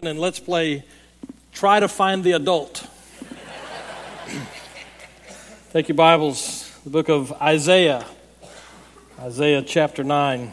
[0.00, 0.84] and let's play
[1.52, 2.88] Try to Find the Adult.
[5.72, 8.06] Take your Bibles, the book of Isaiah,
[9.20, 10.52] Isaiah chapter 9.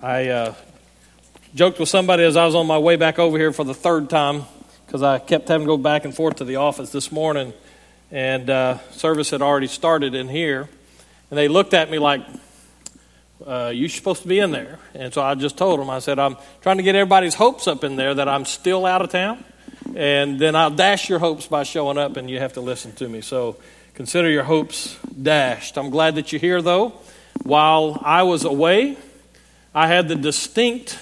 [0.00, 0.54] I uh,
[1.56, 4.08] joked with somebody as I was on my way back over here for the third
[4.10, 4.44] time
[4.86, 7.52] because I kept having to go back and forth to the office this morning,
[8.12, 10.68] and uh, service had already started in here.
[11.30, 12.20] And they looked at me like,
[13.44, 14.78] uh, you're supposed to be in there.
[14.94, 17.84] And so I just told them, I said, I'm trying to get everybody's hopes up
[17.84, 19.44] in there that I'm still out of town.
[19.94, 23.08] And then I'll dash your hopes by showing up, and you have to listen to
[23.08, 23.20] me.
[23.20, 23.56] So
[23.94, 25.78] consider your hopes dashed.
[25.78, 26.94] I'm glad that you're here, though.
[27.42, 28.96] While I was away,
[29.74, 30.98] I had the distinct,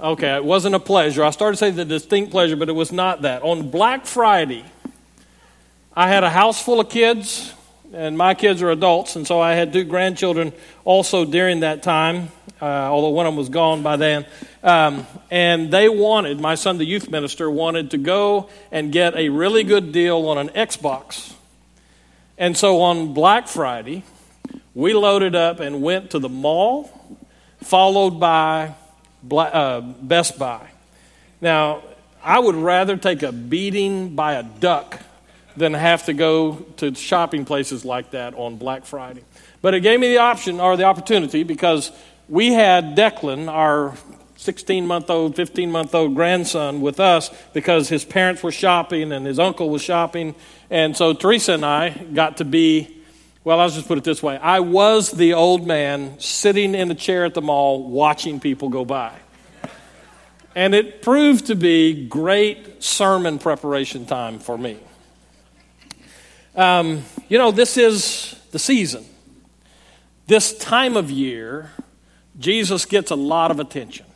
[0.00, 1.22] okay, it wasn't a pleasure.
[1.22, 3.42] I started to say the distinct pleasure, but it was not that.
[3.42, 4.64] On Black Friday,
[5.94, 7.54] I had a house full of kids
[7.92, 10.52] and my kids are adults, and so I had two grandchildren
[10.84, 14.26] also during that time, uh, although one of them was gone by then.
[14.62, 19.28] Um, and they wanted, my son, the youth minister, wanted to go and get a
[19.28, 21.32] really good deal on an Xbox.
[22.38, 24.02] And so on Black Friday,
[24.74, 27.18] we loaded up and went to the mall,
[27.62, 28.74] followed by
[29.22, 30.68] Black, uh, Best Buy.
[31.40, 31.82] Now,
[32.22, 35.00] I would rather take a beating by a duck
[35.56, 39.24] than have to go to shopping places like that on Black Friday.
[39.62, 41.90] But it gave me the option or the opportunity because
[42.28, 43.94] we had Declan, our
[44.36, 49.26] 16 month old, 15 month old grandson, with us because his parents were shopping and
[49.26, 50.34] his uncle was shopping.
[50.70, 53.02] And so Teresa and I got to be,
[53.44, 56.94] well, I'll just put it this way I was the old man sitting in a
[56.94, 59.12] chair at the mall watching people go by.
[60.54, 64.78] And it proved to be great sermon preparation time for me.
[66.56, 69.04] Um, you know, this is the season.
[70.26, 71.70] This time of year,
[72.38, 74.06] Jesus gets a lot of attention.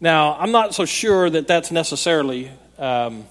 [0.00, 3.26] Now, I'm not so sure that that's necessarily um,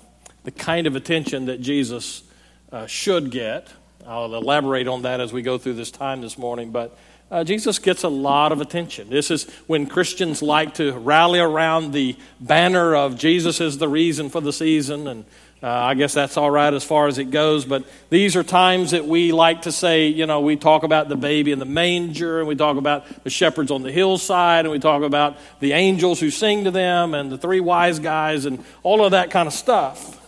[0.45, 2.23] the kind of attention that Jesus
[2.71, 3.67] uh, should get.
[4.07, 6.97] I'll elaborate on that as we go through this time this morning, but
[7.29, 9.09] uh, Jesus gets a lot of attention.
[9.09, 14.29] This is when Christians like to rally around the banner of Jesus is the reason
[14.29, 15.25] for the season and
[15.63, 18.91] uh, I guess that's all right as far as it goes, but these are times
[18.91, 22.39] that we like to say, you know, we talk about the baby in the manger,
[22.39, 26.19] and we talk about the shepherds on the hillside, and we talk about the angels
[26.19, 29.53] who sing to them, and the three wise guys, and all of that kind of
[29.53, 30.19] stuff.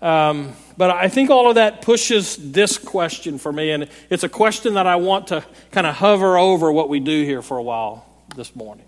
[0.00, 4.28] Um, but I think all of that pushes this question for me, and it's a
[4.28, 7.62] question that I want to kind of hover over what we do here for a
[7.62, 8.06] while
[8.36, 8.86] this morning.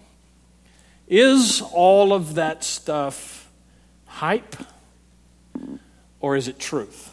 [1.09, 3.51] Is all of that stuff
[4.07, 4.55] hype?
[6.25, 7.11] Or is it truth?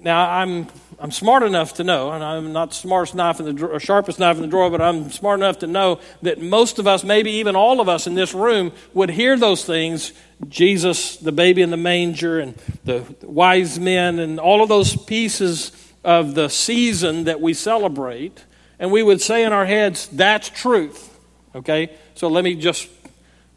[0.00, 0.66] Now, I'm,
[0.98, 4.18] I'm smart enough to know, and I'm not the smartest knife in the or sharpest
[4.18, 7.32] knife in the drawer, but I'm smart enough to know that most of us, maybe
[7.32, 10.14] even all of us in this room, would hear those things
[10.48, 15.72] Jesus, the baby in the manger, and the wise men, and all of those pieces
[16.02, 18.42] of the season that we celebrate,
[18.78, 21.14] and we would say in our heads, that's truth.
[21.54, 21.90] Okay?
[22.14, 22.88] So let me just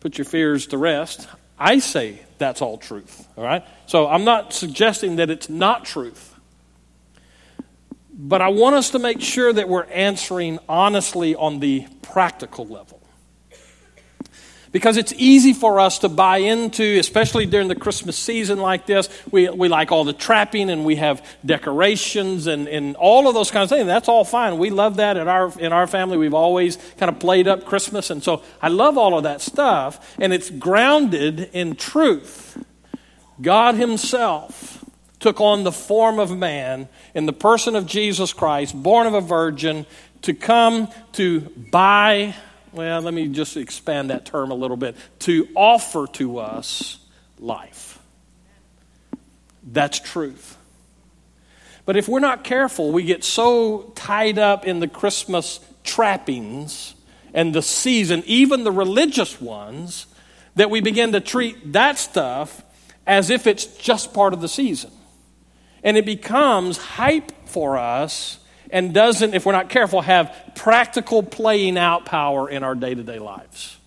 [0.01, 1.29] put your fears to rest.
[1.57, 3.27] I say that's all truth.
[3.39, 3.65] All right?
[3.85, 6.35] So I'm not suggesting that it's not truth.
[8.11, 13.01] But I want us to make sure that we're answering honestly on the practical level.
[14.73, 19.07] Because it's easy for us to buy into, especially during the Christmas season like this.
[19.31, 23.51] We, we like all the trapping and we have decorations and, and all of those
[23.51, 23.87] kinds of things.
[23.87, 24.57] That's all fine.
[24.57, 26.17] We love that in our, in our family.
[26.17, 28.09] We've always kind of played up Christmas.
[28.09, 30.13] And so I love all of that stuff.
[30.19, 32.65] And it's grounded in truth.
[33.41, 34.83] God Himself
[35.19, 39.21] took on the form of man in the person of Jesus Christ, born of a
[39.21, 39.85] virgin,
[40.21, 42.35] to come to buy
[42.71, 46.99] well, let me just expand that term a little bit, to offer to us
[47.39, 47.99] life.
[49.63, 50.57] That's truth.
[51.85, 56.93] But if we're not careful, we get so tied up in the Christmas trappings
[57.33, 60.05] and the season, even the religious ones,
[60.55, 62.63] that we begin to treat that stuff
[63.05, 64.91] as if it's just part of the season.
[65.83, 71.77] And it becomes hype for us and doesn't, if we're not careful, have practical playing
[71.77, 73.77] out power in our day to day lives.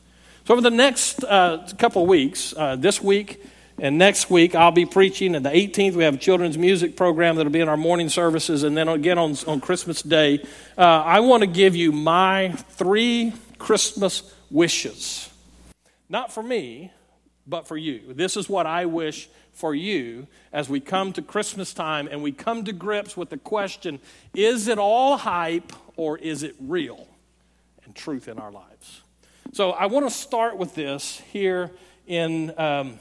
[0.44, 3.40] So, over the next uh, couple of weeks, uh, this week
[3.78, 5.36] and next week, I'll be preaching.
[5.36, 8.64] And the 18th, we have a children's music program that'll be in our morning services.
[8.64, 10.44] And then again on, on Christmas Day,
[10.76, 15.30] uh, I want to give you my three Christmas wishes.
[16.08, 16.90] Not for me,
[17.46, 18.14] but for you.
[18.14, 22.32] This is what I wish for you as we come to Christmas time and we
[22.32, 24.00] come to grips with the question
[24.34, 27.06] is it all hype or is it real
[27.84, 29.02] and truth in our lives?
[29.52, 31.70] So I want to start with this here
[32.06, 32.98] in, um,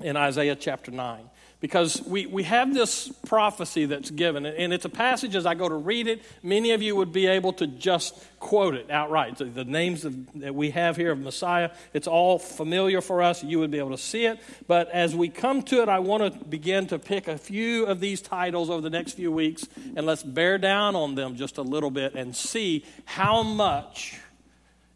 [0.00, 1.30] in Isaiah chapter 9
[1.60, 5.68] because we, we have this prophecy that's given, and it's a passage as I go
[5.68, 9.38] to read it, many of you would be able to just quote it outright.
[9.38, 13.42] So the names of, that we have here of Messiah, it's all familiar for us.
[13.42, 14.38] You would be able to see it.
[14.68, 17.98] But as we come to it, I want to begin to pick a few of
[17.98, 19.66] these titles over the next few weeks,
[19.96, 24.16] and let's bear down on them just a little bit and see how much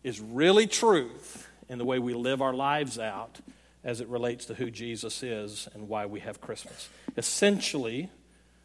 [0.05, 3.41] is really truth in the way we live our lives out
[3.85, 6.89] as it relates to who Jesus is and why we have Christmas.
[7.17, 8.11] Essentially,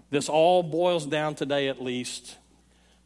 [0.10, 2.38] this all boils down today, at least,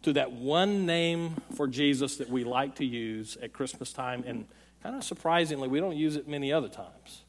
[0.03, 4.45] to that one name for Jesus that we like to use at Christmas time, and
[4.83, 7.21] kind of surprisingly, we don't use it many other times.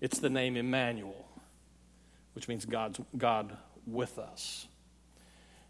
[0.00, 1.26] It's the name Emmanuel,
[2.34, 3.56] which means God's, God
[3.86, 4.66] with us.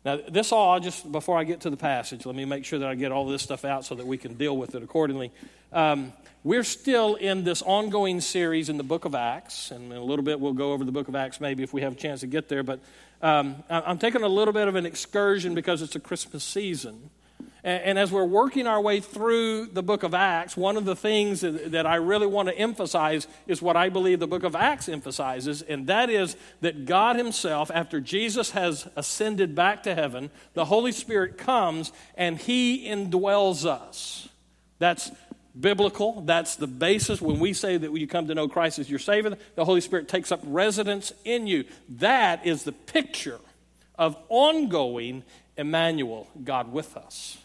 [0.05, 2.89] Now, this all, just before I get to the passage, let me make sure that
[2.89, 5.33] I get all this stuff out so that we can deal with it accordingly.
[5.73, 6.12] Um,
[6.44, 10.25] we're still in this ongoing series in the book of Acts, and in a little
[10.25, 12.26] bit we'll go over the book of Acts maybe if we have a chance to
[12.26, 12.62] get there.
[12.62, 12.81] But
[13.23, 17.11] um, I'm taking a little bit of an excursion because it's a Christmas season.
[17.64, 21.41] And, as we're working our way through the book of Acts, one of the things
[21.41, 25.62] that I really want to emphasize is what I believe the book of Acts emphasizes,
[25.62, 30.93] and that is that God Himself, after Jesus has ascended back to heaven, the Holy
[30.93, 34.29] Spirit comes and He indwells us.
[34.79, 35.11] That's
[35.59, 36.23] biblical.
[36.23, 37.21] That's the basis.
[37.21, 40.09] When we say that you come to know Christ as your Savior, the Holy Spirit
[40.09, 41.65] takes up residence in you.
[41.89, 43.41] That is the picture
[43.97, 45.23] of ongoing
[45.56, 47.39] Emmanuel, God with us.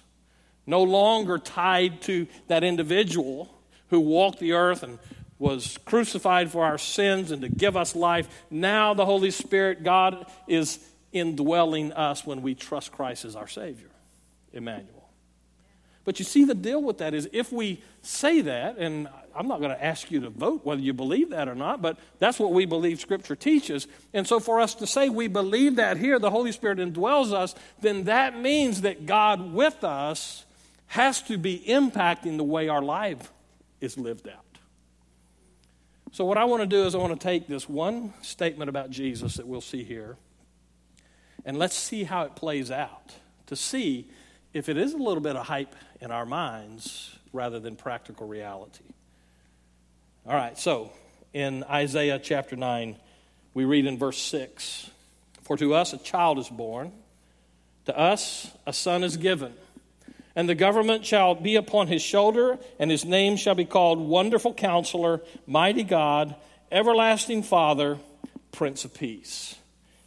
[0.65, 3.53] No longer tied to that individual
[3.89, 4.99] who walked the earth and
[5.37, 8.27] was crucified for our sins and to give us life.
[8.51, 10.79] Now the Holy Spirit, God, is
[11.11, 13.89] indwelling us when we trust Christ as our Savior,
[14.53, 14.98] Emmanuel.
[16.09, 19.59] But you see, the deal with that is if we say that, and I'm not
[19.59, 22.51] going to ask you to vote whether you believe that or not, but that's what
[22.51, 23.87] we believe Scripture teaches.
[24.11, 27.53] And so for us to say we believe that here, the Holy Spirit indwells us,
[27.81, 30.45] then that means that God with us
[30.87, 33.31] has to be impacting the way our life
[33.79, 34.57] is lived out.
[36.11, 38.89] So, what I want to do is, I want to take this one statement about
[38.89, 40.17] Jesus that we'll see here,
[41.45, 43.13] and let's see how it plays out
[43.45, 44.09] to see
[44.53, 48.83] if it is a little bit of hype in our minds rather than practical reality.
[50.25, 50.91] All right, so
[51.33, 52.95] in Isaiah chapter 9,
[53.53, 54.89] we read in verse 6
[55.43, 56.91] For to us a child is born,
[57.85, 59.53] to us a son is given,
[60.35, 64.53] and the government shall be upon his shoulder, and his name shall be called Wonderful
[64.53, 66.35] Counselor, Mighty God,
[66.71, 67.97] Everlasting Father,
[68.51, 69.55] Prince of Peace.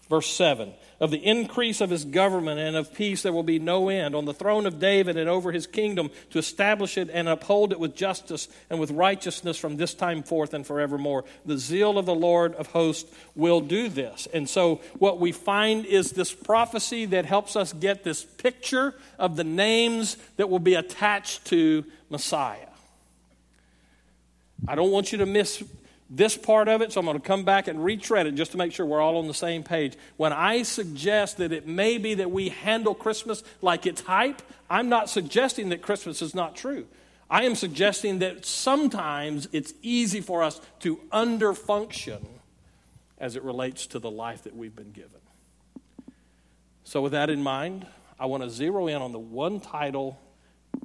[0.08, 0.72] Verse 7
[1.02, 4.25] Of the increase of his government and of peace there will be no end on
[4.25, 7.96] the throne of David and over his kingdom to establish it and uphold it with
[7.96, 11.25] justice and with righteousness from this time forth and forevermore.
[11.44, 14.28] The zeal of the Lord of hosts will do this.
[14.32, 19.34] And so what we find is this prophecy that helps us get this picture of
[19.34, 22.69] the names that will be attached to Messiah.
[24.69, 25.64] I don't want you to miss
[26.14, 28.59] this part of it, so I'm going to come back and retread it just to
[28.59, 29.97] make sure we're all on the same page.
[30.19, 34.91] When I suggest that it may be that we handle Christmas like it's hype, I'm
[34.91, 36.87] not suggesting that Christmas is not true.
[37.31, 42.23] I am suggesting that sometimes it's easy for us to underfunction
[43.16, 45.11] as it relates to the life that we've been given.
[46.85, 47.87] So, with that in mind,
[48.21, 50.21] I want to zero in on the one title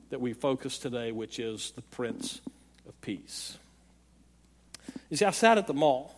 [0.10, 2.40] that we focus today, which is the Prince
[2.88, 3.58] of Peace.
[5.10, 6.14] You see, I sat at the mall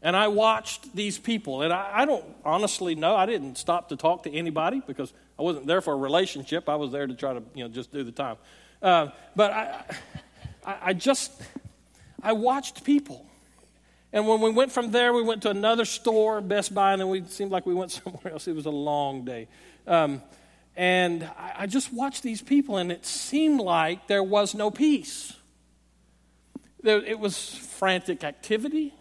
[0.00, 3.16] and I watched these people, and I, I, don't honestly know.
[3.16, 6.68] I didn't stop to talk to anybody because I wasn't there for a relationship.
[6.68, 8.36] I was there to try to, you know, just do the time.
[8.80, 9.84] Uh, but I,
[10.64, 11.32] I, I just,
[12.22, 13.26] I watched people.
[14.12, 17.08] And when we went from there, we went to another store, Best Buy, and then
[17.08, 18.46] we seemed like we went somewhere else.
[18.46, 19.48] It was a long day.
[19.86, 20.22] Um,
[20.76, 25.34] and I, I just watched these people, and it seemed like there was no peace.
[26.82, 28.94] There, it was frantic activity.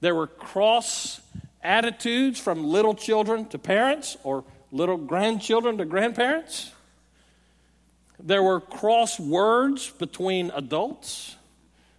[0.00, 1.20] There were cross
[1.62, 6.72] attitudes from little children to parents or little grandchildren to grandparents.
[8.18, 11.36] There were cross words between adults.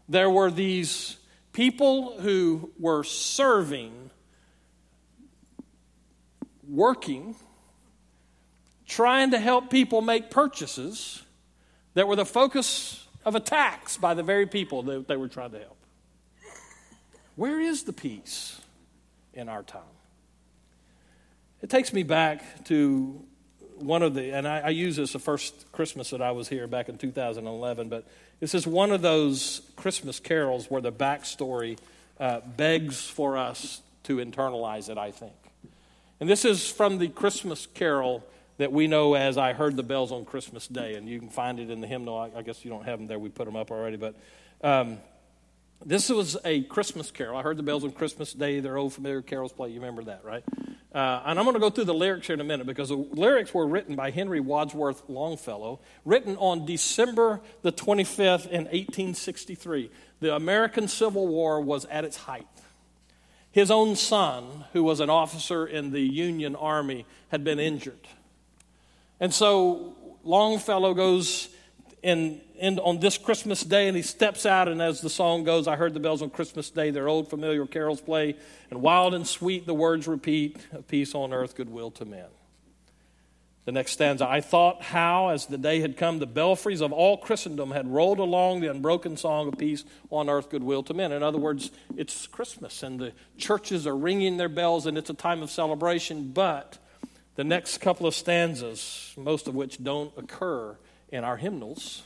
[0.07, 1.17] There were these
[1.53, 4.09] people who were serving,
[6.67, 7.35] working,
[8.87, 11.23] trying to help people make purchases
[11.93, 15.59] that were the focus of attacks by the very people that they were trying to
[15.59, 15.77] help.
[17.35, 18.61] Where is the peace
[19.33, 19.81] in our time?
[21.61, 23.23] It takes me back to
[23.77, 26.67] one of the, and I, I used this the first Christmas that I was here
[26.67, 28.05] back in 2011, but
[28.39, 31.77] this is one of those Christmas carols where the backstory
[32.19, 35.33] uh, begs for us to internalize it, I think.
[36.19, 38.23] And this is from the Christmas carol
[38.57, 40.95] that we know as I Heard the Bells on Christmas Day.
[40.95, 42.17] And you can find it in the hymnal.
[42.17, 43.19] I, I guess you don't have them there.
[43.19, 43.97] We put them up already.
[43.97, 44.15] But
[44.63, 44.99] um,
[45.85, 47.37] this was a Christmas carol.
[47.37, 48.59] I heard the bells on Christmas Day.
[48.59, 49.69] Their old familiar carols play.
[49.69, 50.43] You remember that, right?
[50.93, 52.95] Uh, and I'm going to go through the lyrics here in a minute because the
[52.95, 59.89] lyrics were written by Henry Wadsworth Longfellow, written on December the 25th in 1863.
[60.19, 62.47] The American Civil War was at its height.
[63.51, 68.07] His own son, who was an officer in the Union Army, had been injured.
[69.23, 71.47] And so Longfellow goes
[72.01, 75.65] in, in, on this Christmas day and he steps out, and as the song goes,
[75.65, 78.35] I heard the bells on Christmas Day, their old familiar carols play,
[78.69, 82.25] and wild and sweet the words repeat, of peace on earth, goodwill to men.
[83.63, 87.15] The next stanza I thought how, as the day had come, the belfries of all
[87.15, 91.13] Christendom had rolled along the unbroken song of peace on earth, goodwill to men.
[91.13, 95.13] In other words, it's Christmas and the churches are ringing their bells and it's a
[95.13, 96.77] time of celebration, but
[97.35, 100.77] the next couple of stanzas, most of which don't occur
[101.09, 102.03] in our hymnals,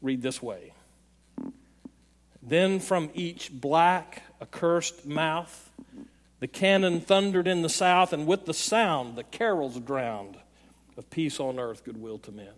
[0.00, 0.72] read this way
[2.42, 5.70] Then from each black, accursed mouth,
[6.40, 10.36] the cannon thundered in the south, and with the sound the carols drowned
[10.96, 12.54] of peace on earth, goodwill to men.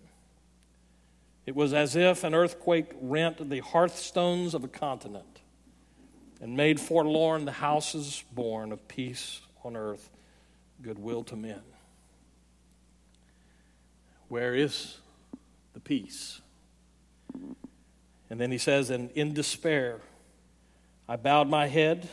[1.47, 5.41] It was as if an earthquake rent the hearthstones of a continent
[6.41, 10.11] and made forlorn the houses born of peace on earth,
[10.83, 11.63] goodwill to men.
[14.29, 14.99] Where is
[15.75, 16.41] the peace?
[18.31, 20.01] And then he says, And in despair,
[21.09, 22.09] I bowed my head.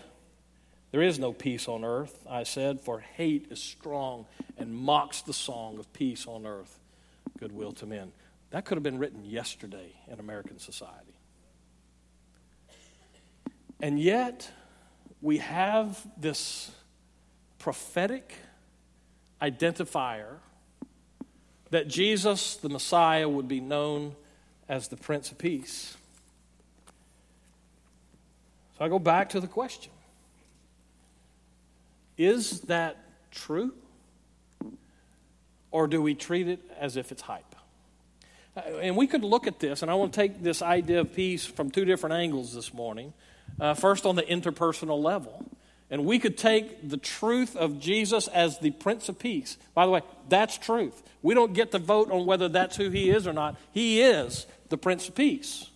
[0.91, 4.25] There is no peace on earth, I said, for hate is strong
[4.57, 6.79] and mocks the song of peace on earth,
[7.39, 8.11] goodwill to men.
[8.51, 11.19] That could have been written yesterday in American society.
[13.79, 14.49] And yet,
[15.21, 16.71] we have this
[17.59, 18.33] prophetic
[19.41, 20.37] identifier
[21.69, 24.15] that Jesus, the Messiah, would be known
[24.69, 25.95] as the Prince of Peace.
[28.77, 29.91] So I go back to the question
[32.17, 32.97] Is that
[33.31, 33.73] true?
[35.69, 37.55] Or do we treat it as if it's hype?
[38.55, 41.13] Uh, and we could look at this, and I want to take this idea of
[41.13, 43.13] peace from two different angles this morning.
[43.59, 45.45] Uh, first, on the interpersonal level.
[45.89, 49.57] And we could take the truth of Jesus as the Prince of Peace.
[49.73, 51.01] By the way, that's truth.
[51.21, 53.55] We don't get to vote on whether that's who he is or not.
[53.71, 55.69] He is the Prince of Peace.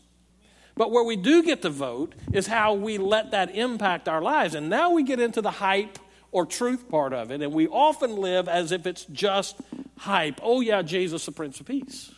[0.76, 4.56] But where we do get to vote is how we let that impact our lives.
[4.56, 5.98] And now we get into the hype
[6.32, 7.42] or truth part of it.
[7.42, 9.58] And we often live as if it's just
[9.98, 10.40] hype.
[10.42, 12.12] Oh, yeah, Jesus, the Prince of Peace.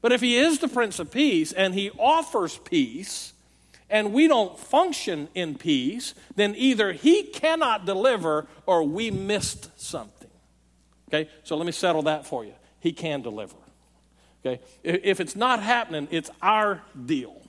[0.00, 3.32] But if he is the Prince of Peace and he offers peace,
[3.92, 10.30] and we don't function in peace, then either He cannot deliver or we missed something.
[11.08, 12.54] Okay, so let me settle that for you.
[12.80, 13.54] He can deliver.
[14.44, 17.42] Okay, if it's not happening, it's our deal.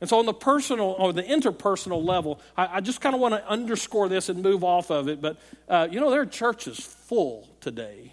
[0.00, 3.34] And so, on the personal or the interpersonal level, I, I just kind of want
[3.34, 5.20] to underscore this and move off of it.
[5.20, 5.38] But
[5.68, 8.12] uh, you know, there are churches full today,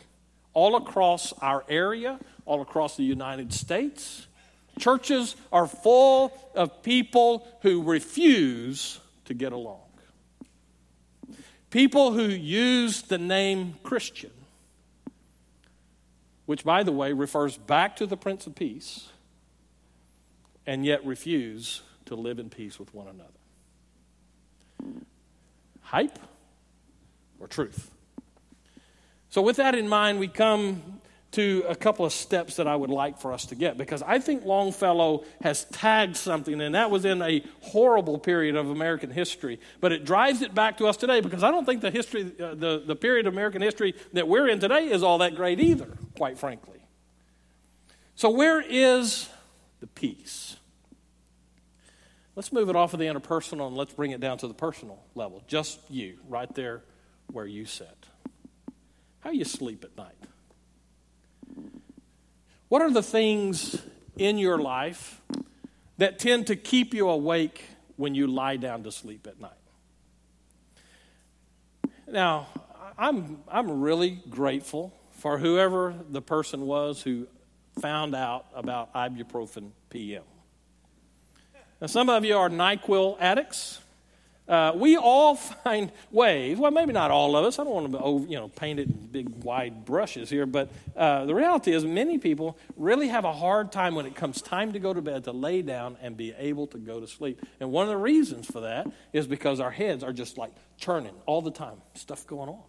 [0.54, 4.28] all across our area, all across the United States.
[4.82, 9.78] Churches are full of people who refuse to get along.
[11.70, 14.32] People who use the name Christian,
[16.48, 19.10] which, by the way, refers back to the Prince of Peace,
[20.66, 25.04] and yet refuse to live in peace with one another.
[25.84, 26.18] Hype
[27.40, 27.92] or truth?
[29.30, 32.90] So, with that in mind, we come to a couple of steps that I would
[32.90, 37.06] like for us to get because I think Longfellow has tagged something, and that was
[37.06, 39.60] in a horrible period of American history.
[39.80, 42.56] But it drives it back to us today because I don't think the history, uh,
[42.56, 45.98] the, the period of American history that we're in today is all that great either,
[46.18, 46.80] quite frankly.
[48.16, 49.30] So, where is
[49.80, 50.58] the peace?
[52.36, 55.04] Let's move it off of the interpersonal and let's bring it down to the personal
[55.16, 55.44] level.
[55.48, 56.84] Just you, right there
[57.32, 58.06] where you sit.
[59.22, 60.16] How you sleep at night?
[62.72, 63.82] What are the things
[64.16, 65.20] in your life
[65.98, 67.66] that tend to keep you awake
[67.98, 69.52] when you lie down to sleep at night?
[72.08, 72.48] Now,
[72.98, 77.28] I'm, I'm really grateful for whoever the person was who
[77.82, 80.24] found out about ibuprofen PM.
[81.82, 83.82] Now, some of you are NyQuil addicts.
[84.52, 86.58] Uh, we all find ways.
[86.58, 87.58] Well, maybe not all of us.
[87.58, 91.24] I don't want to, you know, paint it in big wide brushes here, but uh,
[91.24, 94.80] the reality is, many people really have a hard time when it comes time to
[94.80, 97.40] go to bed to lay down and be able to go to sleep.
[97.62, 101.16] And one of the reasons for that is because our heads are just like churning
[101.26, 102.64] all the time, stuff going on.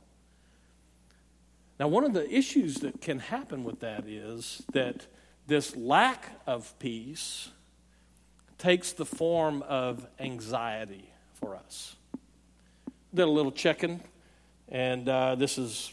[1.81, 5.09] Now, one of the issues that can happen with that is that
[5.49, 7.49] this lack of peace
[8.59, 11.12] takes the form of anxiety
[11.43, 11.97] for us.
[13.13, 14.01] Did a little checking,
[14.69, 15.93] and uh, this is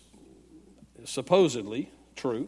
[1.06, 2.48] supposedly true,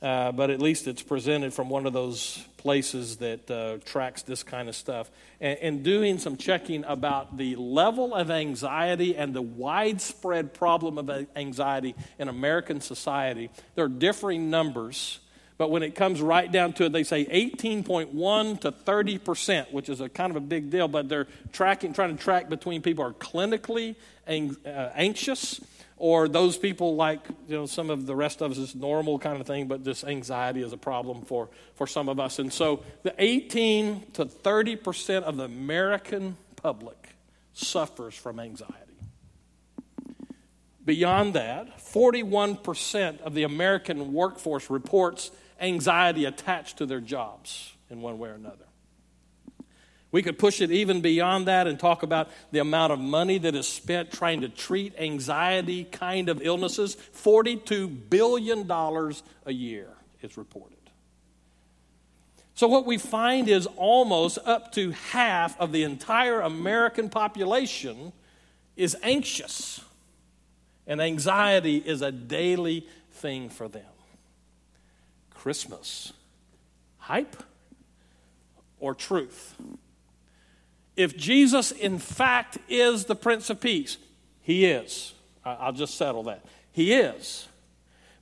[0.00, 4.42] uh, but at least it's presented from one of those places that uh, tracks this
[4.42, 5.10] kind of stuff.
[5.42, 11.26] And, and doing some checking about the level of anxiety and the widespread problem of
[11.36, 15.20] anxiety in American society, there are differing numbers
[15.60, 19.90] but when it comes right down to it, they say 18.1 to 30 percent, which
[19.90, 20.88] is a kind of a big deal.
[20.88, 23.94] But they're tracking, trying to track between people who are clinically
[24.26, 25.60] uh, anxious
[25.98, 29.38] or those people like you know some of the rest of us is normal kind
[29.38, 32.38] of thing, but this anxiety is a problem for for some of us.
[32.38, 37.16] And so the 18 to 30 percent of the American public
[37.52, 38.76] suffers from anxiety.
[40.86, 48.18] Beyond that, 41% of the American workforce reports anxiety attached to their jobs in one
[48.18, 48.64] way or another.
[50.12, 53.54] We could push it even beyond that and talk about the amount of money that
[53.54, 56.96] is spent trying to treat anxiety kind of illnesses.
[56.96, 59.88] $42 billion a year
[60.20, 60.76] is reported.
[62.54, 68.12] So, what we find is almost up to half of the entire American population
[68.76, 69.80] is anxious,
[70.86, 73.89] and anxiety is a daily thing for them.
[75.40, 76.12] Christmas?
[76.98, 77.42] Hype
[78.78, 79.54] or truth?
[80.96, 83.96] If Jesus, in fact, is the Prince of Peace,
[84.42, 85.14] he is.
[85.42, 86.44] I'll just settle that.
[86.72, 87.48] He is.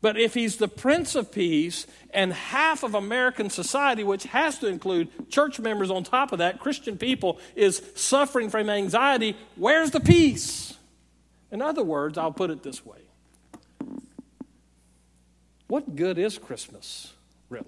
[0.00, 4.68] But if he's the Prince of Peace and half of American society, which has to
[4.68, 9.98] include church members on top of that, Christian people, is suffering from anxiety, where's the
[9.98, 10.74] peace?
[11.50, 13.07] In other words, I'll put it this way
[15.68, 17.12] what good is Christmas,
[17.48, 17.66] really?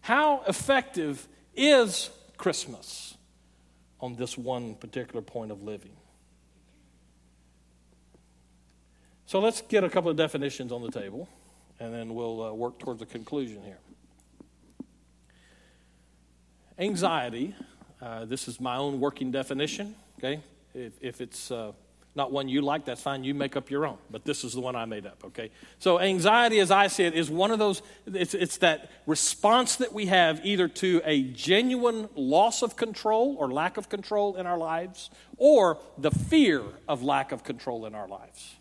[0.00, 3.14] How effective is Christmas
[4.00, 5.92] on this one particular point of living?
[9.26, 11.28] So let's get a couple of definitions on the table,
[11.78, 13.78] and then we'll uh, work towards a conclusion here.
[16.78, 17.54] Anxiety,
[18.00, 20.40] uh, this is my own working definition, okay?
[20.74, 21.50] If, if it's.
[21.50, 21.72] Uh,
[22.18, 23.24] not one you like, that's fine.
[23.24, 23.96] You make up your own.
[24.10, 25.50] But this is the one I made up, okay?
[25.78, 29.94] So, anxiety, as I see it, is one of those, it's, it's that response that
[29.94, 34.58] we have either to a genuine loss of control or lack of control in our
[34.58, 38.57] lives, or the fear of lack of control in our lives.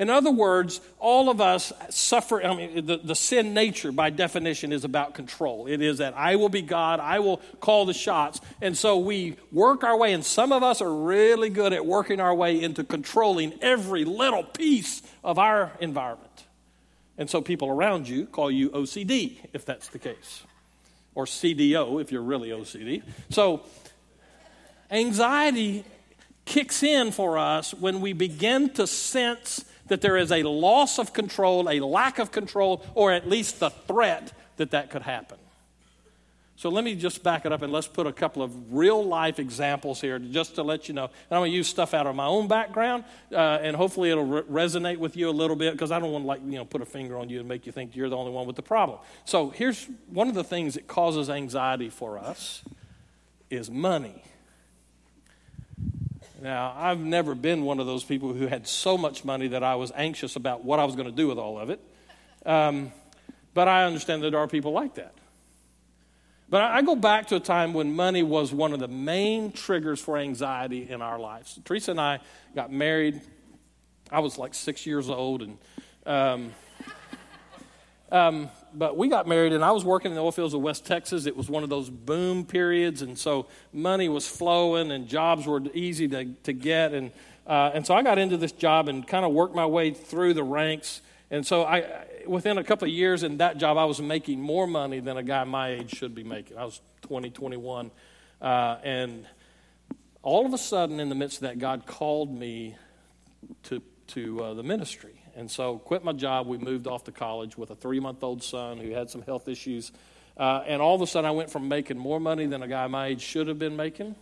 [0.00, 2.42] In other words, all of us suffer.
[2.42, 5.66] I mean, the, the sin nature, by definition, is about control.
[5.66, 8.40] It is that I will be God, I will call the shots.
[8.62, 12.18] And so we work our way, and some of us are really good at working
[12.18, 16.46] our way into controlling every little piece of our environment.
[17.18, 20.44] And so people around you call you OCD, if that's the case,
[21.14, 23.02] or CDO, if you're really OCD.
[23.28, 23.66] So
[24.90, 25.84] anxiety
[26.46, 31.12] kicks in for us when we begin to sense that there is a loss of
[31.12, 35.36] control, a lack of control, or at least the threat that that could happen.
[36.56, 39.38] So let me just back it up and let's put a couple of real life
[39.38, 41.04] examples here just to let you know.
[41.04, 44.26] And I'm going to use stuff out of my own background, uh, and hopefully it'll
[44.26, 46.66] re- resonate with you a little bit because I don't want to like you know
[46.66, 48.62] put a finger on you and make you think you're the only one with the
[48.62, 48.98] problem.
[49.24, 52.62] So here's one of the things that causes anxiety for us
[53.48, 54.22] is money.
[56.40, 59.74] Now, I've never been one of those people who had so much money that I
[59.74, 61.80] was anxious about what I was going to do with all of it.
[62.46, 62.92] Um,
[63.52, 65.14] but I understand that there are people like that.
[66.48, 70.00] But I go back to a time when money was one of the main triggers
[70.00, 71.60] for anxiety in our lives.
[71.64, 72.20] Teresa and I
[72.54, 73.20] got married.
[74.10, 75.58] I was like six years old, and
[76.06, 76.52] um,
[78.12, 80.86] um, but we got married, and I was working in the oil fields of West
[80.86, 81.26] Texas.
[81.26, 85.62] It was one of those boom periods, and so money was flowing, and jobs were
[85.74, 86.92] easy to, to get.
[86.92, 87.12] And,
[87.46, 90.34] uh, and so I got into this job and kind of worked my way through
[90.34, 91.02] the ranks.
[91.30, 94.66] And so I, within a couple of years in that job, I was making more
[94.66, 96.56] money than a guy my age should be making.
[96.56, 97.90] I was 20, 21.
[98.40, 99.26] Uh, and
[100.22, 102.76] all of a sudden, in the midst of that, God called me
[103.64, 105.19] to, to uh, the ministry.
[105.36, 106.46] And so, quit my job.
[106.46, 109.48] We moved off to college with a three month old son who had some health
[109.48, 109.92] issues.
[110.36, 112.86] Uh, and all of a sudden, I went from making more money than a guy
[112.86, 114.14] my age should have been making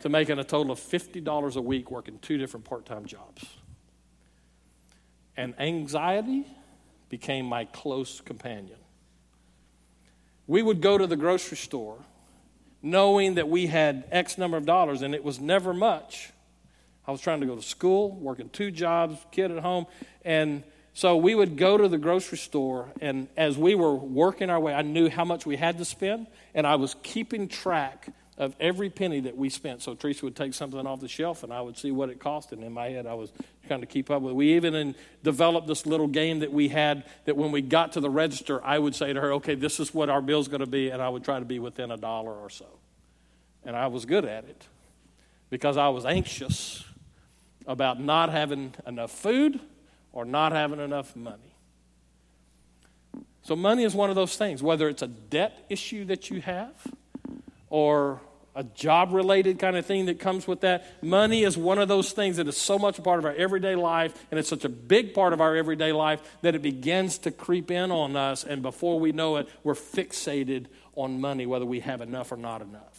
[0.00, 3.44] to making a total of $50 a week working two different part time jobs.
[5.36, 6.46] And anxiety
[7.08, 8.78] became my close companion.
[10.46, 11.98] We would go to the grocery store
[12.82, 16.32] knowing that we had X number of dollars, and it was never much.
[17.10, 19.86] I was trying to go to school, working two jobs, kid at home,
[20.24, 24.60] and so we would go to the grocery store, and as we were working our
[24.60, 28.54] way, I knew how much we had to spend, and I was keeping track of
[28.60, 29.82] every penny that we spent.
[29.82, 32.52] So Teresa would take something off the shelf, and I would see what it cost,
[32.52, 33.32] and in my head, I was
[33.66, 34.36] trying to keep up with it.
[34.36, 34.94] We even
[35.24, 38.78] developed this little game that we had that when we got to the register, I
[38.78, 41.08] would say to her, okay, this is what our bill's going to be, and I
[41.08, 42.68] would try to be within a dollar or so.
[43.64, 44.64] And I was good at it
[45.50, 46.84] because I was anxious
[47.70, 49.60] about not having enough food
[50.12, 51.54] or not having enough money.
[53.42, 56.74] So, money is one of those things, whether it's a debt issue that you have
[57.70, 58.20] or
[58.56, 61.02] a job related kind of thing that comes with that.
[61.02, 63.76] Money is one of those things that is so much a part of our everyday
[63.76, 67.30] life, and it's such a big part of our everyday life that it begins to
[67.30, 71.80] creep in on us, and before we know it, we're fixated on money, whether we
[71.80, 72.89] have enough or not enough.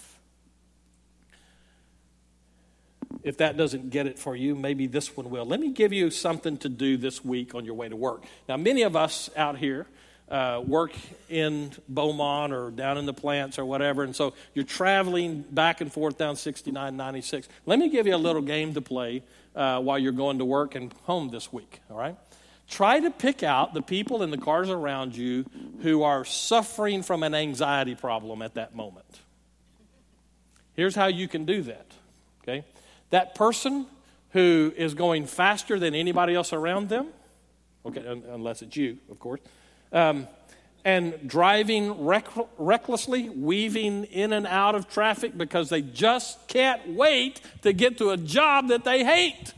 [3.23, 5.45] If that doesn't get it for you, maybe this one will.
[5.45, 8.23] Let me give you something to do this week on your way to work.
[8.49, 9.85] Now, many of us out here,
[10.29, 10.93] uh, work
[11.29, 15.91] in Beaumont or down in the plants or whatever, and so you're traveling back and
[15.91, 17.47] forth down 69, 96.
[17.65, 19.23] Let me give you a little game to play
[19.55, 22.15] uh, while you're going to work and home this week, all right?
[22.69, 25.45] Try to pick out the people in the cars around you
[25.81, 29.19] who are suffering from an anxiety problem at that moment.
[30.73, 31.85] Here's how you can do that,
[32.41, 32.63] okay?
[33.11, 33.85] That person
[34.31, 37.07] who is going faster than anybody else around them,
[37.85, 39.39] okay, unless it's you, of course
[39.91, 40.27] um,
[40.83, 47.41] and driving rec- recklessly, weaving in and out of traffic because they just can't wait
[47.61, 49.53] to get to a job that they hate.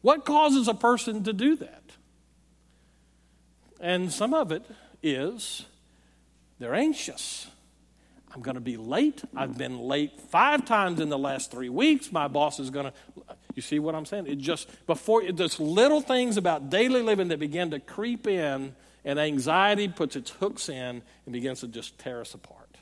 [0.00, 1.82] What causes a person to do that?
[3.78, 4.64] And some of it
[5.02, 5.66] is
[6.58, 7.48] they're anxious.
[8.32, 9.22] I'm going to be late.
[9.34, 12.12] I've been late five times in the last three weeks.
[12.12, 12.92] My boss is going to.
[13.56, 14.28] You see what I'm saying?
[14.28, 19.18] It just, before, there's little things about daily living that begin to creep in, and
[19.18, 22.76] anxiety puts its hooks in and begins to just tear us apart.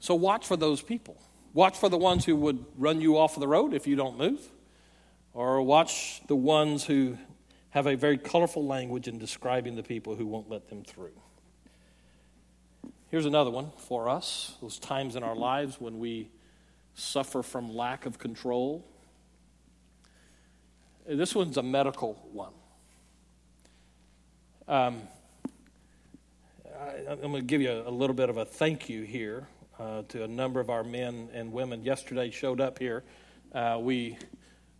[0.00, 1.20] So watch for those people.
[1.54, 4.40] Watch for the ones who would run you off the road if you don't move,
[5.32, 7.16] or watch the ones who
[7.70, 11.12] have a very colorful language in describing the people who won't let them through.
[13.10, 16.28] Here's another one for us those times in our lives when we
[16.94, 18.84] suffer from lack of control.
[21.06, 22.52] This one's a medical one.
[24.68, 25.00] Um,
[26.78, 29.48] I, am going to give you a, a, little bit of a thank you here
[29.78, 31.82] uh, to a number of our men and women.
[31.84, 33.04] Yesterday showed up here.
[33.54, 34.18] Uh, we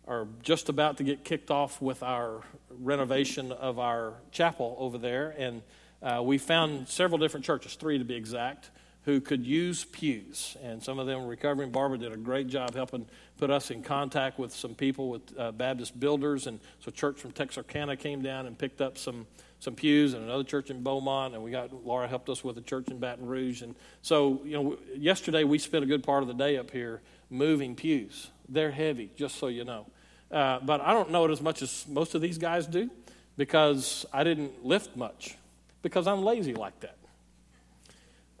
[0.07, 5.33] are just about to get kicked off with our renovation of our chapel over there,
[5.35, 5.63] and
[6.01, 8.69] uh, we found several different churches, three to be exact,
[9.03, 10.55] who could use pews.
[10.63, 11.71] And some of them were recovering.
[11.71, 13.05] Barbara did a great job helping
[13.37, 16.47] put us in contact with some people with uh, Baptist builders.
[16.47, 19.25] And so, a church from Texarkana came down and picked up some,
[19.59, 21.33] some pews, and another church in Beaumont.
[21.33, 23.61] And we got Laura helped us with a church in Baton Rouge.
[23.61, 27.01] And so, you know, yesterday we spent a good part of the day up here
[27.29, 28.29] moving pews.
[28.47, 29.85] They're heavy, just so you know.
[30.31, 32.89] Uh, but I don't know it as much as most of these guys do
[33.37, 35.35] because I didn't lift much
[35.81, 36.97] because I'm lazy like that.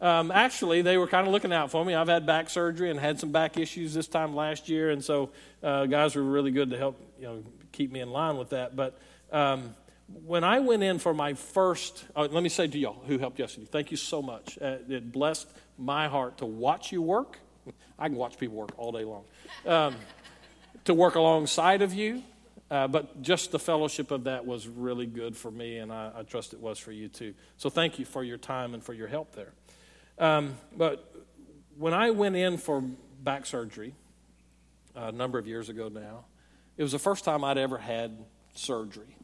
[0.01, 1.93] Um, actually, they were kind of looking out for me.
[1.93, 5.31] I've had back surgery and had some back issues this time last year, and so
[5.61, 8.75] uh, guys were really good to help you know keep me in line with that.
[8.75, 8.97] But
[9.31, 9.75] um,
[10.25, 13.39] when I went in for my first, uh, let me say to y'all who helped
[13.39, 14.57] yesterday, thank you so much.
[14.61, 17.39] Uh, it blessed my heart to watch you work.
[17.99, 19.23] I can watch people work all day long.
[19.65, 19.95] Um,
[20.85, 22.23] to work alongside of you,
[22.71, 26.23] uh, but just the fellowship of that was really good for me, and I, I,
[26.23, 27.33] trust it was for you too.
[27.57, 29.53] So thank you for your time and for your help there.
[30.19, 31.11] Um, but
[31.77, 33.95] when I went in for back surgery
[34.95, 36.25] a number of years ago now,
[36.77, 38.17] it was the first time I'd ever had
[38.53, 39.15] surgery.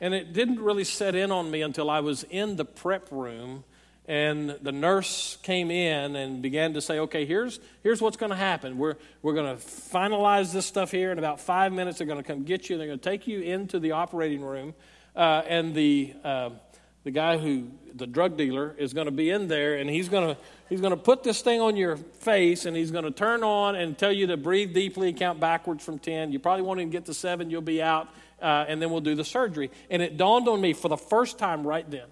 [0.00, 3.64] And it didn't really set in on me until I was in the prep room
[4.06, 8.36] and the nurse came in and began to say, okay, here's, here's what's going to
[8.36, 8.76] happen.
[8.76, 11.10] We're, we're going to finalize this stuff here.
[11.10, 12.76] In about five minutes, they're going to come get you.
[12.76, 14.74] They're going to take you into the operating room.
[15.16, 16.50] Uh, and the, uh,
[17.04, 20.34] the guy who, the drug dealer, is going to be in there and he's going
[20.34, 23.42] to, he's going to put this thing on your face and he's going to turn
[23.42, 26.30] on and tell you to breathe deeply, and count backwards from 10.
[26.30, 28.08] You probably won't even get to seven, you'll be out,
[28.42, 29.70] uh, and then we'll do the surgery.
[29.88, 32.06] And it dawned on me for the first time right then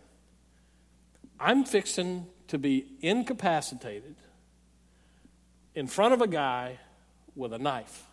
[1.42, 4.14] I'm fixing to be incapacitated
[5.74, 6.78] in front of a guy
[7.34, 8.06] with a knife.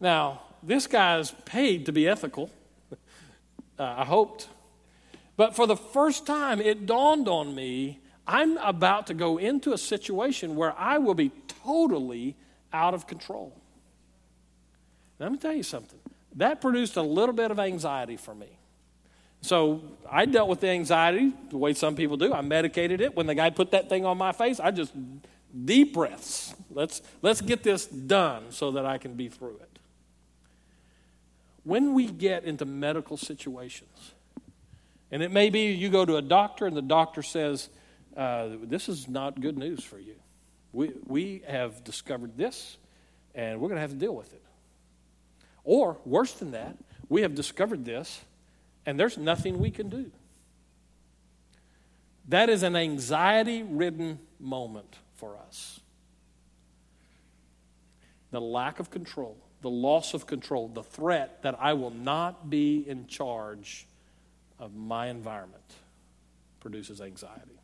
[0.00, 2.50] Now, this guy's paid to be ethical.
[3.78, 4.48] Uh, I hoped.
[5.36, 9.78] But for the first time, it dawned on me I'm about to go into a
[9.78, 11.30] situation where I will be
[11.62, 12.36] totally
[12.72, 13.52] out of control.
[15.18, 15.98] Let me tell you something.
[16.34, 18.58] That produced a little bit of anxiety for me.
[19.46, 19.80] So
[20.10, 22.34] I dealt with the anxiety the way some people do.
[22.34, 23.14] I medicated it.
[23.14, 24.92] When the guy put that thing on my face, I just
[25.64, 26.52] deep breaths.
[26.68, 29.78] Let's, let's get this done so that I can be through it.
[31.62, 34.14] When we get into medical situations,
[35.12, 37.68] and it may be you go to a doctor and the doctor says,
[38.16, 40.16] uh, This is not good news for you.
[40.72, 42.78] We, we have discovered this
[43.32, 44.42] and we're going to have to deal with it.
[45.62, 46.76] Or, worse than that,
[47.08, 48.22] we have discovered this
[48.86, 50.10] and there's nothing we can do.
[52.28, 55.80] That is an anxiety ridden moment for us.
[58.30, 62.84] The lack of control, the loss of control, the threat that I will not be
[62.86, 63.86] in charge
[64.58, 65.62] of my environment
[66.60, 67.60] produces anxiety.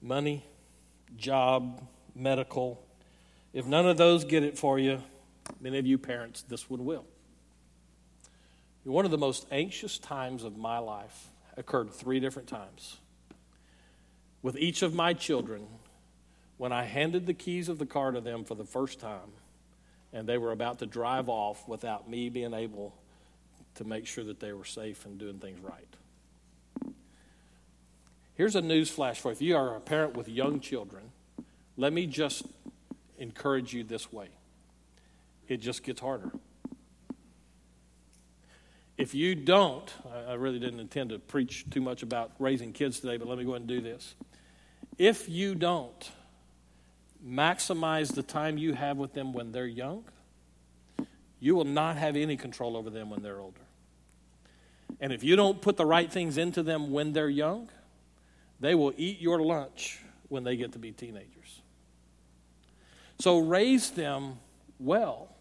[0.00, 0.44] Money,
[1.16, 2.84] job, medical,
[3.52, 5.02] if none of those get it for you,
[5.60, 7.04] many of you parents, this one will.
[8.84, 12.98] One of the most anxious times of my life occurred three different times.
[14.42, 15.66] With each of my children,
[16.58, 19.30] when I handed the keys of the car to them for the first time,
[20.12, 22.94] and they were about to drive off without me being able
[23.76, 26.94] to make sure that they were safe and doing things right.
[28.34, 29.32] Here's a news flash for you.
[29.32, 31.04] If you are a parent with young children,
[31.76, 32.44] let me just
[33.18, 34.28] encourage you this way
[35.48, 36.32] it just gets harder.
[39.02, 39.92] If you don't,
[40.28, 43.42] I really didn't intend to preach too much about raising kids today, but let me
[43.42, 44.14] go ahead and do this.
[44.96, 46.08] If you don't
[47.26, 50.04] maximize the time you have with them when they're young,
[51.40, 53.62] you will not have any control over them when they're older.
[55.00, 57.70] And if you don't put the right things into them when they're young,
[58.60, 61.60] they will eat your lunch when they get to be teenagers.
[63.18, 64.38] So raise them
[64.78, 65.31] well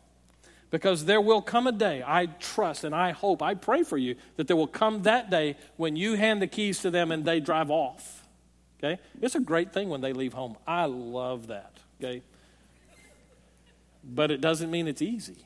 [0.72, 4.16] because there will come a day, I trust and I hope, I pray for you,
[4.38, 7.42] that there will come that day when you hand the keys to them and they
[7.42, 8.26] drive off.
[8.80, 9.00] Okay?
[9.22, 10.56] It's a great thing when they leave home.
[10.66, 11.74] I love that.
[12.00, 12.24] Okay?
[14.04, 15.46] But it doesn't mean it's easy.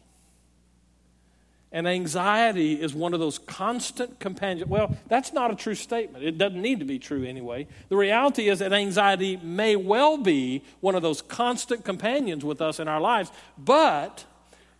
[1.71, 4.69] And anxiety is one of those constant companions.
[4.69, 6.23] Well, that's not a true statement.
[6.23, 7.67] It doesn't need to be true anyway.
[7.89, 12.79] The reality is that anxiety may well be one of those constant companions with us
[12.79, 14.23] in our lives, but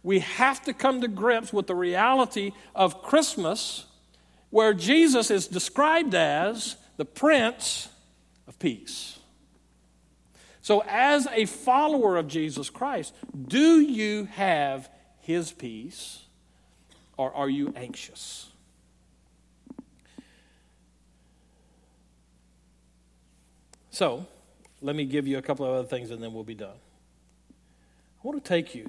[0.05, 3.87] we have to come to grips with the reality of Christmas,
[4.51, 7.89] where Jesus is described as the Prince
[8.47, 9.17] of Peace.
[10.61, 13.15] So, as a follower of Jesus Christ,
[13.47, 14.91] do you have
[15.21, 16.25] his peace
[17.17, 18.51] or are you anxious?
[23.89, 24.27] So,
[24.83, 26.77] let me give you a couple of other things and then we'll be done.
[27.49, 28.87] I want to take you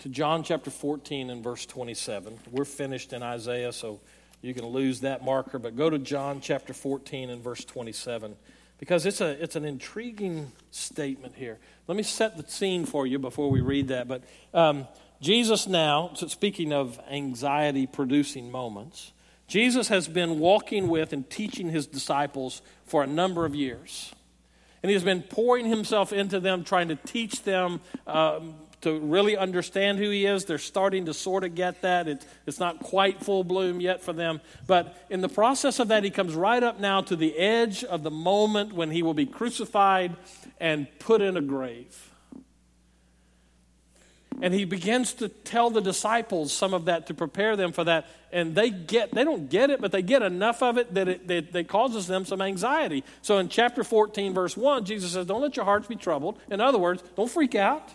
[0.00, 2.38] to John chapter 14 and verse 27.
[2.50, 4.00] We're finished in Isaiah, so
[4.40, 8.34] you can lose that marker, but go to John chapter 14 and verse 27
[8.78, 11.58] because it's, a, it's an intriguing statement here.
[11.86, 14.08] Let me set the scene for you before we read that.
[14.08, 14.88] But um,
[15.20, 19.12] Jesus now, speaking of anxiety producing moments,
[19.48, 24.14] Jesus has been walking with and teaching his disciples for a number of years.
[24.82, 29.36] And he has been pouring himself into them, trying to teach them um, to really
[29.36, 30.44] understand who he is.
[30.44, 32.08] They're starting to sort of get that.
[32.08, 34.40] It, it's not quite full bloom yet for them.
[34.66, 38.02] But in the process of that, he comes right up now to the edge of
[38.02, 40.16] the moment when he will be crucified
[40.58, 42.10] and put in a grave.
[44.42, 48.06] And he begins to tell the disciples some of that to prepare them for that.
[48.32, 51.28] And they get, they don't get it, but they get enough of it that it,
[51.28, 53.04] that, that causes them some anxiety.
[53.20, 56.38] So in chapter 14, verse 1, Jesus says, Don't let your hearts be troubled.
[56.48, 57.90] In other words, don't freak out.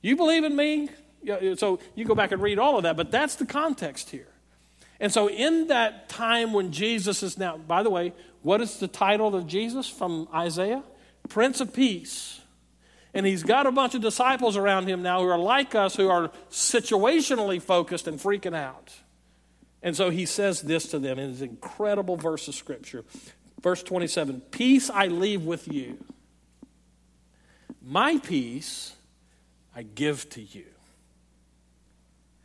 [0.00, 0.88] You believe in me?
[1.56, 4.28] So you go back and read all of that, but that's the context here.
[5.00, 8.88] And so, in that time when Jesus is now, by the way, what is the
[8.88, 10.82] title of Jesus from Isaiah?
[11.28, 12.40] Prince of Peace.
[13.14, 16.08] And he's got a bunch of disciples around him now who are like us, who
[16.08, 18.92] are situationally focused and freaking out.
[19.82, 23.04] And so he says this to them in his incredible verse of Scripture.
[23.62, 25.98] Verse 27 Peace I leave with you,
[27.82, 28.94] my peace
[29.78, 30.64] I give to you.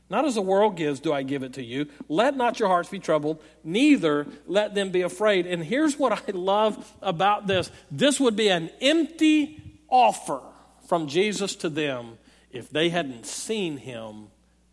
[0.08, 1.88] Not as the world gives, do I give it to you.
[2.08, 5.48] Let not your hearts be troubled, neither let them be afraid.
[5.48, 10.42] And here's what I love about this this would be an empty offer
[10.88, 12.20] from Jesus to them
[12.52, 14.28] if they hadn't seen him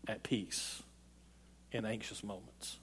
[0.07, 0.83] at peace
[1.71, 2.77] in anxious moments.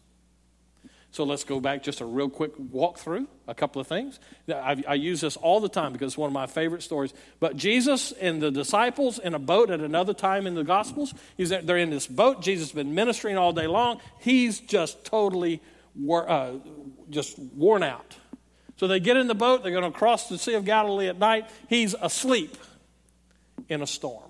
[1.18, 4.20] So let's go back just a real quick walk through a couple of things.
[4.48, 7.12] I, I, use this all the time because it's one of my favorite stories.
[7.40, 11.76] But Jesus and the disciples in a boat at another time in the Gospels, they're
[11.76, 12.40] in this boat.
[12.40, 14.00] Jesus has been ministering all day long.
[14.20, 15.61] He's just totally
[16.09, 16.52] uh,
[17.11, 18.14] just worn out.
[18.76, 19.64] So they get in the boat.
[19.64, 21.50] They're going to cross the Sea of Galilee at night.
[21.68, 22.57] He's asleep
[23.68, 24.27] in a storm.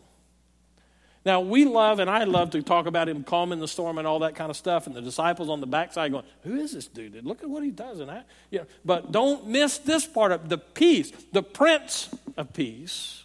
[1.24, 4.20] Now, we love, and I love to talk about him calming the storm and all
[4.20, 7.24] that kind of stuff, and the disciples on the backside going, Who is this dude?
[7.24, 8.00] Look at what he does.
[8.00, 11.12] And I, You know, but don't miss this part of the peace.
[11.32, 13.24] The Prince of Peace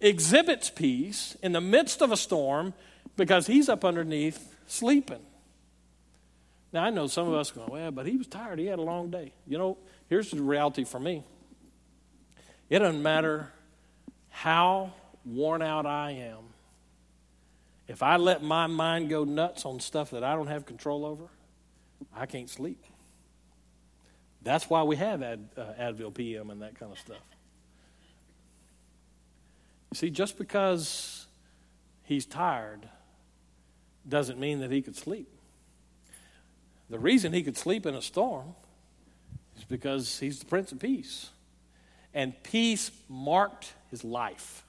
[0.00, 2.72] exhibits peace in the midst of a storm
[3.16, 5.20] because he's up underneath sleeping.
[6.72, 8.58] Now, I know some of us going, Well, but he was tired.
[8.58, 9.32] He had a long day.
[9.46, 11.24] You know, here's the reality for me
[12.70, 13.50] it doesn't matter
[14.30, 14.92] how
[15.24, 16.53] worn out I am
[17.86, 21.28] if I let my mind go nuts on stuff that I don't have control over,
[22.14, 22.82] I can't sleep.
[24.42, 27.22] That's why we have Ad, uh, Advil PM and that kind of stuff.
[29.92, 31.26] You see, just because
[32.02, 32.88] he's tired
[34.08, 35.28] doesn't mean that he could sleep.
[36.90, 38.54] The reason he could sleep in a storm
[39.56, 41.30] is because he's the Prince of Peace.
[42.12, 44.64] And peace marked his life.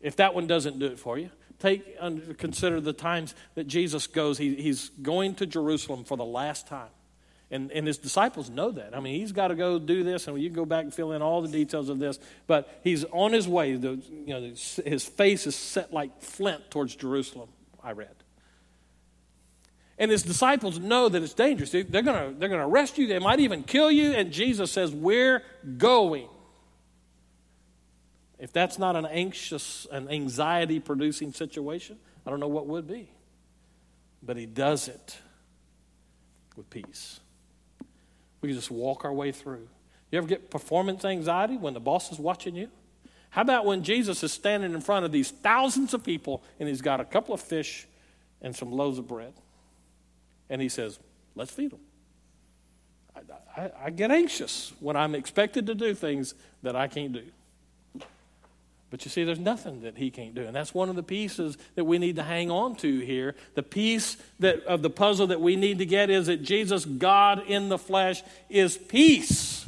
[0.00, 1.98] If that one doesn't do it for you, take
[2.38, 4.38] consider the times that Jesus goes.
[4.38, 6.90] He, he's going to Jerusalem for the last time.
[7.52, 8.96] And, and his disciples know that.
[8.96, 11.12] I mean, he's got to go do this, and you can go back and fill
[11.12, 12.18] in all the details of this.
[12.46, 13.74] But he's on his way.
[13.74, 17.48] The, you know, his face is set like flint towards Jerusalem,
[17.82, 18.14] I read.
[19.98, 21.72] And his disciples know that it's dangerous.
[21.72, 23.06] They're going to they're going to arrest you.
[23.06, 24.12] They might even kill you.
[24.12, 25.42] And Jesus says, We're
[25.76, 26.28] going.
[28.40, 33.10] If that's not an anxious, an anxiety producing situation, I don't know what would be.
[34.22, 35.18] But he does it
[36.56, 37.20] with peace.
[38.40, 39.68] We can just walk our way through.
[40.10, 42.68] You ever get performance anxiety when the boss is watching you?
[43.28, 46.80] How about when Jesus is standing in front of these thousands of people and he's
[46.80, 47.86] got a couple of fish
[48.40, 49.34] and some loaves of bread?
[50.48, 50.98] And he says,
[51.36, 51.80] Let's feed them.
[53.14, 57.22] I, I, I get anxious when I'm expected to do things that I can't do.
[58.90, 60.42] But you see, there's nothing that he can't do.
[60.42, 63.36] And that's one of the pieces that we need to hang on to here.
[63.54, 67.44] The piece that, of the puzzle that we need to get is that Jesus, God
[67.46, 69.64] in the flesh, is peace.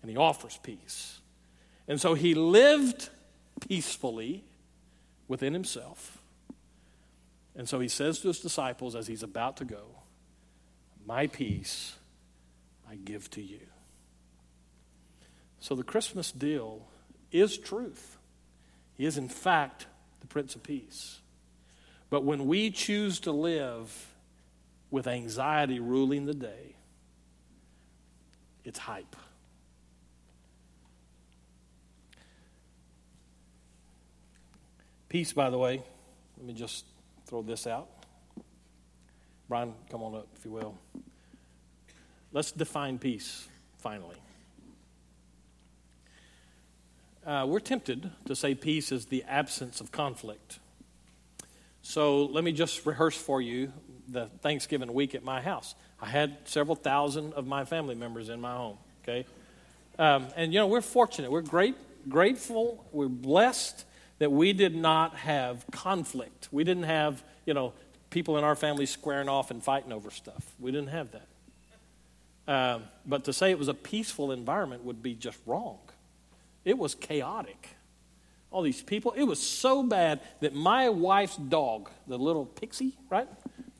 [0.00, 1.20] And he offers peace.
[1.86, 3.10] And so he lived
[3.68, 4.44] peacefully
[5.28, 6.18] within himself.
[7.54, 9.84] And so he says to his disciples as he's about to go,
[11.06, 11.96] My peace
[12.90, 13.60] I give to you.
[15.60, 16.86] So the Christmas deal
[17.30, 18.16] is truth.
[18.96, 19.86] He is, in fact,
[20.20, 21.20] the Prince of Peace.
[22.10, 24.14] But when we choose to live
[24.90, 26.76] with anxiety ruling the day,
[28.64, 29.16] it's hype.
[35.08, 35.82] Peace, by the way,
[36.38, 36.84] let me just
[37.26, 37.88] throw this out.
[39.48, 40.78] Brian, come on up, if you will.
[42.32, 43.46] Let's define peace,
[43.78, 44.16] finally.
[47.24, 50.58] Uh, we're tempted to say peace is the absence of conflict.
[51.82, 53.72] So let me just rehearse for you
[54.08, 55.76] the Thanksgiving week at my house.
[56.00, 59.24] I had several thousand of my family members in my home, okay?
[59.98, 61.30] Um, and, you know, we're fortunate.
[61.30, 61.76] We're great,
[62.08, 62.84] grateful.
[62.90, 63.84] We're blessed
[64.18, 66.48] that we did not have conflict.
[66.50, 67.72] We didn't have, you know,
[68.10, 70.54] people in our family squaring off and fighting over stuff.
[70.58, 71.26] We didn't have that.
[72.48, 75.78] Um, but to say it was a peaceful environment would be just wrong.
[76.64, 77.68] It was chaotic.
[78.50, 79.12] All these people.
[79.12, 83.28] It was so bad that my wife's dog, the little pixie, right?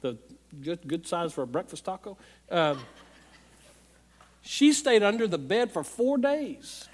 [0.01, 0.17] The
[0.63, 2.17] good, good size for a breakfast taco,
[2.51, 2.79] um,
[4.43, 6.89] she stayed under the bed for four days.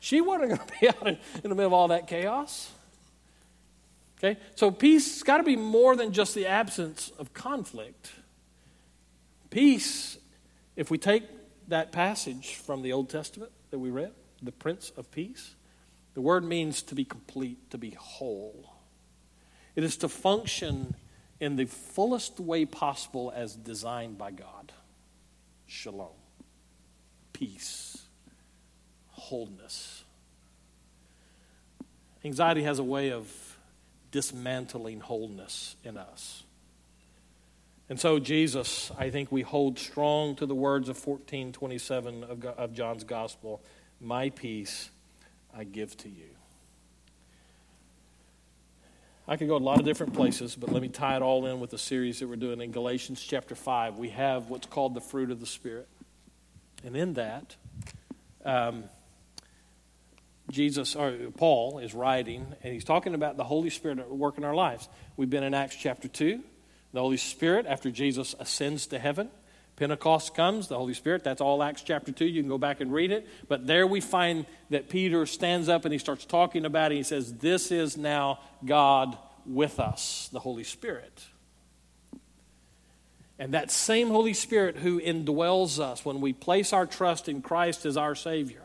[0.00, 2.70] She wasn't going to be out in, in the middle of all that chaos.
[4.18, 4.38] Okay?
[4.54, 8.10] So peace has got to be more than just the absence of conflict.
[9.50, 10.18] Peace,
[10.76, 11.22] if we take
[11.68, 14.12] that passage from the Old Testament that we read,
[14.42, 15.54] the Prince of Peace.
[16.14, 18.74] The word means to be complete, to be whole.
[19.76, 20.94] It is to function
[21.40, 24.72] in the fullest way possible as designed by God.
[25.66, 26.08] Shalom.
[27.32, 28.02] Peace.
[29.10, 30.02] Wholeness.
[32.24, 33.30] Anxiety has a way of
[34.10, 36.42] dismantling wholeness in us.
[37.88, 42.72] And so, Jesus, I think we hold strong to the words of 1427 of, of
[42.74, 43.62] John's Gospel
[44.00, 44.90] My peace
[45.54, 46.26] I give to you.
[49.26, 51.60] I could go a lot of different places, but let me tie it all in
[51.60, 53.98] with the series that we're doing in Galatians chapter 5.
[53.98, 55.86] We have what's called the fruit of the Spirit.
[56.82, 57.56] And in that,
[58.44, 58.84] um,
[60.50, 64.44] Jesus or Paul is writing, and he's talking about the Holy Spirit at work in
[64.44, 64.88] our lives.
[65.16, 66.40] We've been in Acts chapter 2.
[66.94, 69.28] The Holy Spirit, after Jesus ascends to heaven,
[69.78, 71.22] Pentecost comes, the Holy Spirit.
[71.22, 72.24] That's all Acts chapter 2.
[72.24, 73.26] You can go back and read it.
[73.46, 76.96] But there we find that Peter stands up and he starts talking about it.
[76.96, 79.16] He says, This is now God
[79.46, 81.24] with us, the Holy Spirit.
[83.38, 87.86] And that same Holy Spirit who indwells us when we place our trust in Christ
[87.86, 88.62] as our Savior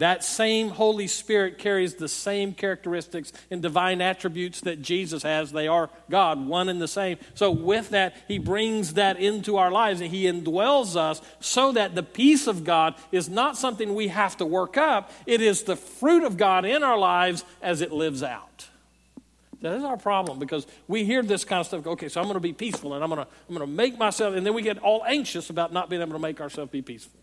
[0.00, 5.52] that same Holy Spirit carries the same characteristics and divine attributes that Jesus has.
[5.52, 7.18] They are God, one and the same.
[7.34, 11.94] So, with that, He brings that into our lives and He indwells us so that
[11.94, 15.76] the peace of God is not something we have to work up, it is the
[15.76, 18.68] fruit of God in our lives as it lives out.
[19.60, 21.86] That is our problem because we hear this kind of stuff.
[21.86, 23.98] Okay, so I'm going to be peaceful and I'm going to, I'm going to make
[23.98, 26.80] myself, and then we get all anxious about not being able to make ourselves be
[26.80, 27.20] peaceful.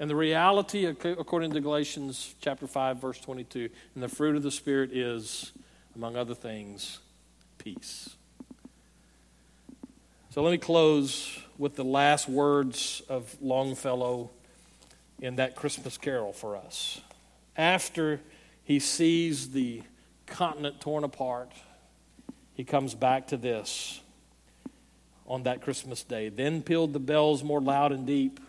[0.00, 4.50] And the reality, according to Galatians chapter 5, verse 22, and the fruit of the
[4.50, 5.52] Spirit is,
[5.94, 7.00] among other things,
[7.58, 8.16] peace.
[10.30, 14.30] So let me close with the last words of Longfellow
[15.20, 17.02] in that Christmas carol for us.
[17.54, 18.22] After
[18.64, 19.82] he sees the
[20.24, 21.52] continent torn apart,
[22.54, 24.00] he comes back to this
[25.26, 26.30] on that Christmas day.
[26.30, 28.40] Then pealed the bells more loud and deep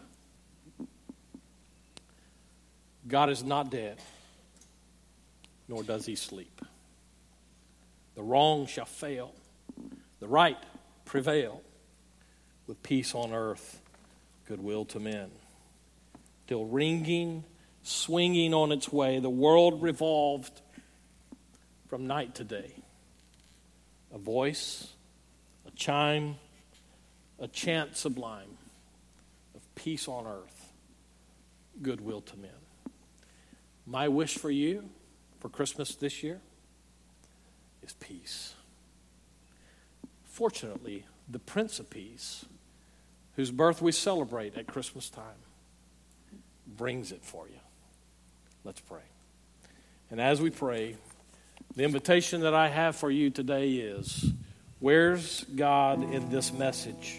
[3.12, 3.98] God is not dead,
[5.68, 6.62] nor does he sleep.
[8.16, 9.36] The wrong shall fail,
[10.22, 10.58] the right
[11.04, 11.62] prevail,
[12.68, 13.82] with peace on earth,
[14.48, 15.30] goodwill to men.
[16.48, 17.44] Till ringing,
[17.84, 20.62] swinging on its way, the world revolved
[21.90, 22.72] from night to day.
[24.14, 24.88] A voice,
[25.68, 26.38] a chime,
[27.40, 28.58] a chant sublime
[29.54, 30.72] of peace on earth,
[31.82, 32.61] goodwill to men.
[33.92, 34.90] My wish for you
[35.42, 36.40] for Christmas this year
[37.84, 38.54] is peace.
[40.24, 42.46] Fortunately, the Prince of Peace,
[43.36, 45.44] whose birth we celebrate at Christmas time,
[46.66, 47.60] brings it for you.
[48.64, 49.02] Let's pray.
[50.10, 50.96] And as we pray,
[51.76, 54.32] the invitation that I have for you today is
[54.80, 57.18] where's God in this message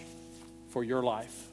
[0.70, 1.48] for your life?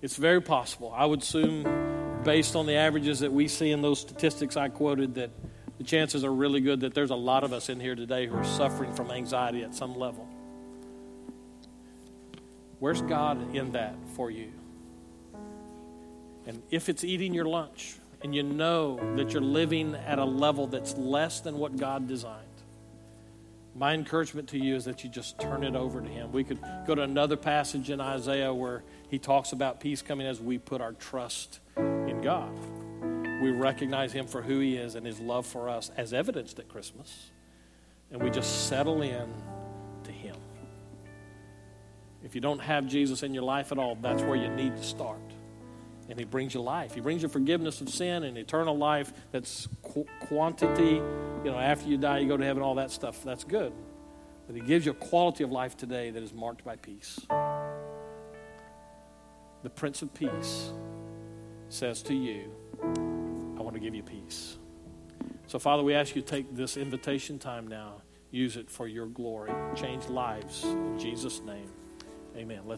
[0.00, 0.94] It's very possible.
[0.96, 1.91] I would assume
[2.24, 5.30] based on the averages that we see in those statistics I quoted, that
[5.78, 8.36] the chances are really good that there's a lot of us in here today who
[8.36, 10.28] are suffering from anxiety at some level.
[12.78, 14.52] Where's God in that for you?
[16.46, 20.66] And if it's eating your lunch and you know that you're living at a level
[20.66, 22.46] that's less than what God designed,
[23.74, 26.30] my encouragement to you is that you just turn it over to Him.
[26.32, 30.40] We could go to another passage in Isaiah where He talks about peace coming as
[30.40, 31.60] we put our trust
[32.22, 32.52] God.
[33.42, 36.68] We recognize Him for who He is and His love for us as evidenced at
[36.68, 37.30] Christmas.
[38.10, 39.28] And we just settle in
[40.04, 40.36] to Him.
[42.24, 44.84] If you don't have Jesus in your life at all, that's where you need to
[44.84, 45.18] start.
[46.08, 46.94] And He brings you life.
[46.94, 51.02] He brings you forgiveness of sin and eternal life that's qu- quantity.
[51.44, 53.24] You know, after you die, you go to heaven, all that stuff.
[53.24, 53.72] That's good.
[54.46, 57.18] But He gives you a quality of life today that is marked by peace.
[59.62, 60.72] The Prince of Peace
[61.72, 62.50] says to you,
[62.82, 64.58] I want to give you peace.
[65.46, 69.06] So, Father, we ask you to take this invitation time now, use it for your
[69.06, 70.64] glory, change lives.
[70.64, 71.70] In Jesus' name,
[72.36, 72.60] amen.
[72.64, 72.70] Let's